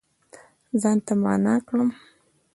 [0.81, 1.89] ځان ته معنا کړم